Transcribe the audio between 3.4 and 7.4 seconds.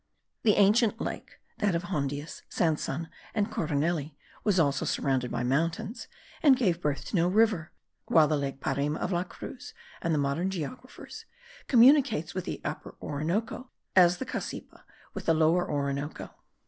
Coronelli) was also surrounded by mountains, and gave birth to no